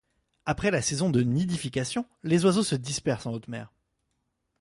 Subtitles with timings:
[0.47, 3.71] Après la saison de nidification, les oiseaux se dispersent en haute mer.